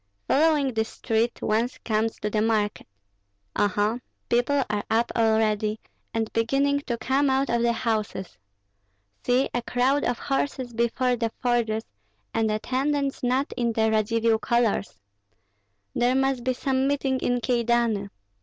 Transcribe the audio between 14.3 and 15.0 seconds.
colors!